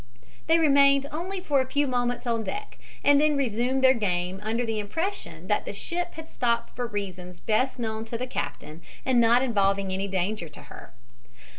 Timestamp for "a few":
1.61-1.85